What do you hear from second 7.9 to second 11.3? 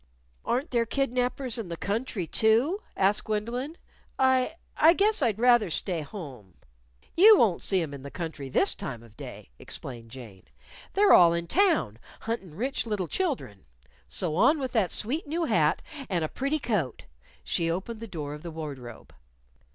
in the country this time of day," explained Jane. "They're